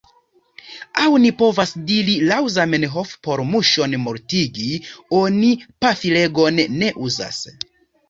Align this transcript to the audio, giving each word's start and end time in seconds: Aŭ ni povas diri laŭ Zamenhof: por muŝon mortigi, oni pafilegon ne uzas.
Aŭ 1.03 1.09
ni 1.25 1.31
povas 1.41 1.73
diri 1.91 2.15
laŭ 2.31 2.39
Zamenhof: 2.55 3.13
por 3.29 3.45
muŝon 3.51 3.95
mortigi, 4.09 4.73
oni 5.23 5.55
pafilegon 5.87 6.63
ne 6.83 6.95
uzas. 7.09 7.45